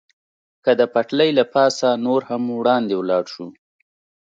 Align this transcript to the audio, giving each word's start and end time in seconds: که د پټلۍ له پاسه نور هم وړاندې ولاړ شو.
که 0.63 0.71
د 0.79 0.81
پټلۍ 0.93 1.29
له 1.39 1.45
پاسه 1.53 1.89
نور 2.05 2.21
هم 2.29 2.43
وړاندې 2.59 2.93
ولاړ 2.97 3.23
شو. 3.33 3.47